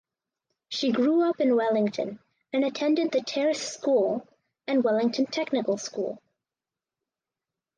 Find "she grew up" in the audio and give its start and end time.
0.67-1.39